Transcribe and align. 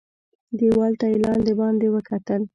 دېوال 0.59 0.93
ته 0.99 1.05
یې 1.11 1.17
لاندي 1.23 1.53
باندي 1.59 1.87
وکتل. 1.91 2.41